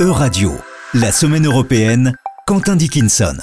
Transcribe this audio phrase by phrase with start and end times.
[0.00, 0.52] E-Radio,
[0.94, 2.12] la semaine européenne,
[2.46, 3.34] Quentin Dickinson.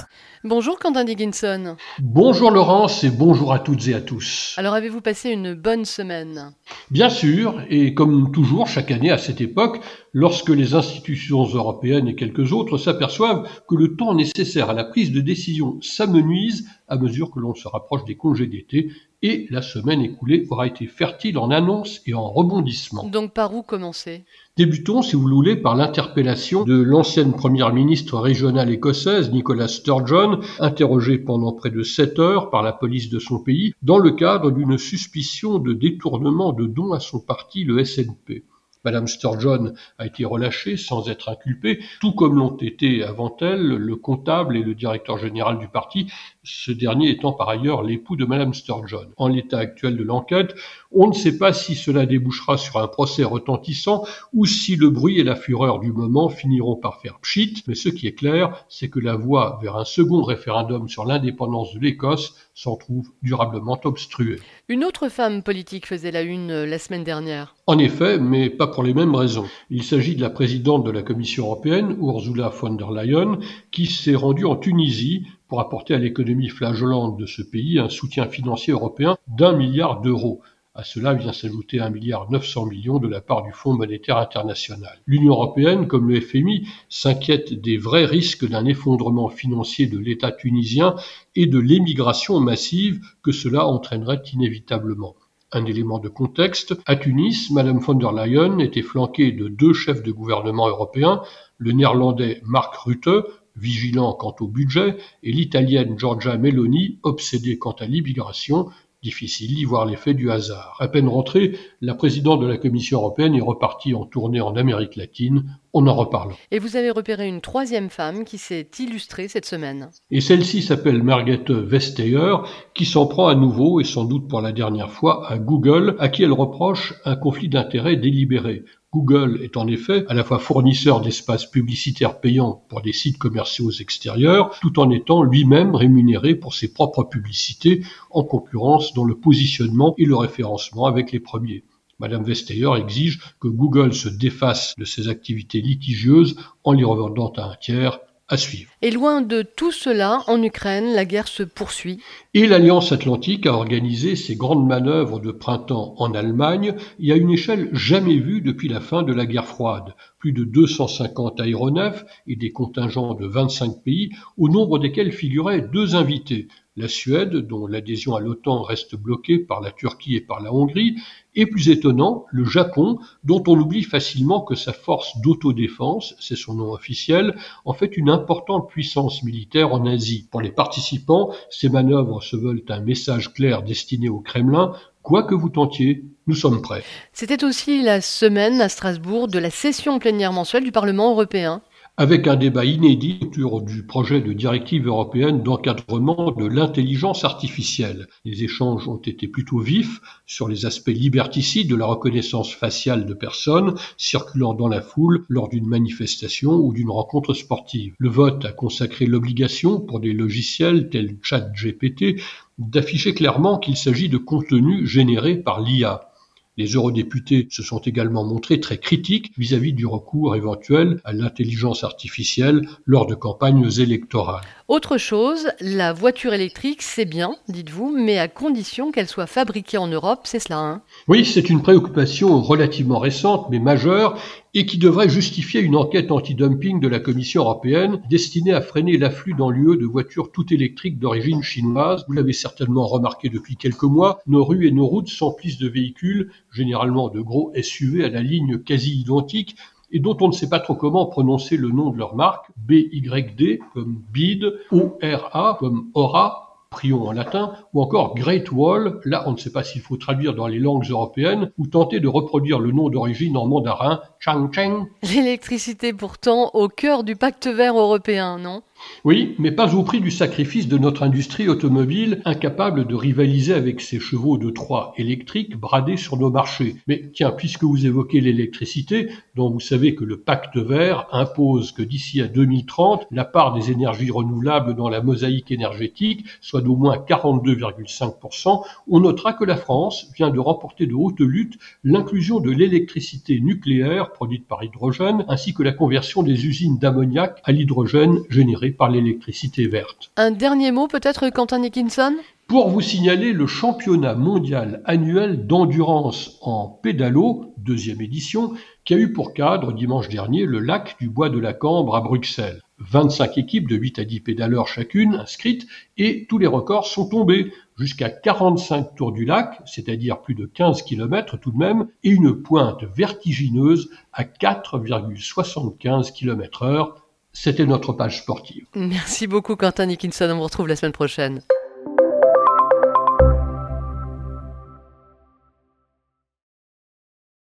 [0.46, 1.76] Bonjour Quentin Dickinson.
[2.00, 4.54] Bonjour Laurence et bonjour à toutes et à tous.
[4.56, 6.54] Alors avez-vous passé une bonne semaine?
[6.92, 9.82] Bien sûr, et comme toujours chaque année à cette époque,
[10.14, 15.12] lorsque les institutions européennes et quelques autres s'aperçoivent que le temps nécessaire à la prise
[15.12, 18.92] de décision s'amenuise à mesure que l'on se rapproche des congés d'été,
[19.22, 23.08] et la semaine écoulée aura été fertile en annonces et en rebondissements.
[23.08, 24.26] Donc par où commencer?
[24.58, 30.40] Débutons, si vous le voulez, par l'interpellation de l'ancienne première ministre régionale écossaise, Nicola Sturgeon,
[30.60, 34.52] interrogée pendant près de sept heures par la police de son pays, dans le cadre
[34.52, 38.44] d'une suspicion de détournement de dons à son parti, le SNP.
[38.86, 43.96] Madame Sturgeon a été relâchée sans être inculpée, tout comme l'ont été avant elle le
[43.96, 46.08] comptable et le directeur général du parti,
[46.44, 49.08] ce dernier étant par ailleurs l'époux de Madame Sturgeon.
[49.18, 50.56] En l'état actuel de l'enquête,
[50.92, 55.20] on ne sait pas si cela débouchera sur un procès retentissant ou si le bruit
[55.20, 58.90] et la fureur du moment finiront par faire pchit, mais ce qui est clair, c'est
[58.90, 64.40] que la voie vers un second référendum sur l'indépendance de l'Écosse s'en trouve durablement obstruée.
[64.70, 67.56] Une autre femme politique faisait la une euh, la semaine dernière.
[67.68, 69.46] En effet, mais pas pour les mêmes raisons.
[69.70, 73.40] Il s'agit de la présidente de la Commission européenne, Ursula von der Leyen,
[73.72, 78.28] qui s'est rendue en Tunisie pour apporter à l'économie flageolante de ce pays un soutien
[78.28, 80.42] financier européen d'un milliard d'euros.
[80.74, 85.00] À cela vient s'ajouter un milliard 900 millions de la part du Fonds monétaire international.
[85.08, 90.96] L'Union européenne, comme le FMI, s'inquiète des vrais risques d'un effondrement financier de l'État tunisien
[91.34, 95.16] et de l'émigration massive que cela entraînerait inévitablement.
[95.56, 100.04] Un élément de contexte, à Tunis, Madame von der Leyen était flanquée de deux chefs
[100.04, 101.22] de gouvernement européens,
[101.60, 103.08] le néerlandais Mark Rutte,
[103.56, 108.68] vigilant quant au budget, et l'italienne Giorgia Meloni, obsédée quant à l'immigration,
[109.06, 110.78] Difficile d'y voir l'effet du hasard.
[110.80, 114.96] À peine rentrée, la présidente de la Commission européenne est repartie en tournée en Amérique
[114.96, 115.60] latine.
[115.74, 116.34] On en reparle.
[116.50, 119.92] Et vous avez repéré une troisième femme qui s'est illustrée cette semaine.
[120.10, 122.38] Et celle-ci s'appelle Margrethe Vestager,
[122.74, 126.10] qui s'en prend à nouveau, et sans doute pour la dernière fois, à Google, à
[126.10, 128.64] qui elle reproche un conflit d'intérêts délibéré.
[128.96, 133.70] Google est en effet à la fois fournisseur d'espaces publicitaires payants pour des sites commerciaux
[133.70, 139.96] extérieurs, tout en étant lui-même rémunéré pour ses propres publicités, en concurrence dans le positionnement
[139.98, 141.66] et le référencement avec les premiers.
[142.00, 147.52] Madame Vestager exige que Google se défasse de ses activités litigieuses en les revendant à
[147.52, 148.72] un tiers à suivre.
[148.82, 152.00] Et loin de tout cela, en Ukraine, la guerre se poursuit.
[152.34, 157.32] Et l'Alliance atlantique a organisé ses grandes manœuvres de printemps en Allemagne et à une
[157.32, 159.94] échelle jamais vue depuis la fin de la guerre froide.
[160.18, 165.96] Plus de 250 aéronefs et des contingents de 25 pays, au nombre desquels figuraient deux
[165.96, 166.48] invités,
[166.78, 170.98] la Suède, dont l'adhésion à l'OTAN reste bloquée par la Turquie et par la Hongrie,
[171.34, 176.56] et plus étonnant, le Japon, dont on oublie facilement que sa force d'autodéfense, c'est son
[176.56, 180.28] nom officiel, en fait une importante puissance militaire en Asie.
[180.32, 185.36] Pour les participants, ces manœuvres se veulent un message clair destiné au Kremlin, quoi que
[185.36, 186.84] vous tentiez, nous sommes prêts.
[187.14, 191.62] C'était aussi la semaine à Strasbourg de la session plénière mensuelle du Parlement européen
[191.98, 198.08] avec un débat inédit autour du projet de directive européenne d'encadrement de l'intelligence artificielle.
[198.26, 203.14] Les échanges ont été plutôt vifs sur les aspects liberticides de la reconnaissance faciale de
[203.14, 207.94] personnes circulant dans la foule lors d'une manifestation ou d'une rencontre sportive.
[207.98, 212.22] Le vote a consacré l'obligation pour des logiciels tels ChatGPT
[212.58, 216.10] d'afficher clairement qu'il s'agit de contenu généré par l'IA.
[216.58, 222.68] Les eurodéputés se sont également montrés très critiques vis-à-vis du recours éventuel à l'intelligence artificielle
[222.86, 224.46] lors de campagnes électorales.
[224.70, 229.88] Autre chose, la voiture électrique, c'est bien, dites-vous, mais à condition qu'elle soit fabriquée en
[229.88, 230.82] Europe, c'est cela, hein?
[231.10, 234.18] Oui, c'est une préoccupation relativement récente, mais majeure,
[234.58, 239.34] et qui devrait justifier une enquête anti-dumping de la Commission européenne destinée à freiner l'afflux
[239.34, 242.06] dans l'UE de voitures tout électriques d'origine chinoise.
[242.08, 246.32] Vous l'avez certainement remarqué depuis quelques mois, nos rues et nos routes s'emplissent de véhicules,
[246.54, 249.58] généralement de gros SUV à la ligne quasi identique,
[249.92, 253.60] et dont on ne sait pas trop comment prononcer le nom de leur marque, BYD
[253.74, 256.45] comme BID, ORA comme Aura,
[256.76, 260.36] Prion en latin, ou encore Great Wall, là on ne sait pas s'il faut traduire
[260.36, 264.86] dans les langues européennes, ou tenter de reproduire le nom d'origine en mandarin, Chang Cheng.
[265.02, 268.62] L'électricité pourtant au cœur du pacte vert européen, non?
[269.06, 273.80] Oui, mais pas au prix du sacrifice de notre industrie automobile, incapable de rivaliser avec
[273.80, 276.78] ses chevaux de Troie électriques bradés sur nos marchés.
[276.88, 281.84] Mais tiens, puisque vous évoquez l'électricité, dont vous savez que le pacte vert impose que
[281.84, 286.98] d'ici à 2030, la part des énergies renouvelables dans la mosaïque énergétique soit d'au moins
[286.98, 293.40] 42,5%, on notera que la France vient de remporter de haute lutte l'inclusion de l'électricité
[293.40, 298.90] nucléaire produite par hydrogène, ainsi que la conversion des usines d'ammoniac à l'hydrogène généré par
[298.90, 300.12] l'électricité verte.
[300.18, 302.16] Un dernier mot peut-être, Quentin Nickinson
[302.48, 309.12] pour vous signaler le championnat mondial annuel d'endurance en pédalo, deuxième édition, qui a eu
[309.12, 312.62] pour cadre dimanche dernier le lac du Bois de la Cambre à Bruxelles.
[312.78, 315.66] 25 équipes de 8 à 10 pédaleurs chacune inscrites
[315.98, 320.84] et tous les records sont tombés jusqu'à 45 tours du lac, c'est-à-dire plus de 15
[320.84, 327.05] km tout de même, et une pointe vertigineuse à 4,75 km heure
[327.36, 328.66] c'était notre page sportive.
[328.76, 331.42] Merci beaucoup Quentin Nickinson, on vous retrouve la semaine prochaine.